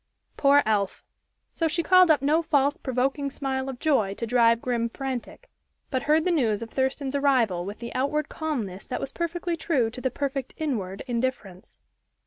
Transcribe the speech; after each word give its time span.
Poor 0.35 0.63
elf! 0.65 1.03
So 1.53 1.67
she 1.67 1.83
called 1.83 2.09
up 2.09 2.23
no 2.23 2.41
false, 2.41 2.75
provoking 2.75 3.29
smile 3.29 3.69
of 3.69 3.77
joy, 3.77 4.15
to 4.15 4.25
drive 4.25 4.59
Grim 4.59 4.89
frantic, 4.89 5.47
but 5.91 6.01
heard 6.01 6.25
the 6.25 6.31
news 6.31 6.63
of 6.63 6.71
Thurston's 6.71 7.13
arrival 7.15 7.65
with 7.65 7.77
the 7.77 7.93
outward 7.93 8.27
calmness 8.27 8.87
that 8.87 8.99
was 8.99 9.11
perfectly 9.11 9.55
true 9.55 9.91
to 9.91 10.01
the 10.01 10.09
perfect 10.09 10.55
inward 10.57 11.03
indifference. 11.05 11.77